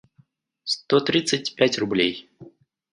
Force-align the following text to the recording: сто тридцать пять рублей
сто 0.63 0.99
тридцать 0.99 1.53
пять 1.55 1.77
рублей 1.77 2.27